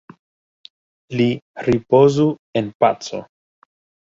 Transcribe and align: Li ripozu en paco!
Li 1.19 1.27
ripozu 1.67 2.27
en 2.63 2.73
paco! 2.85 3.23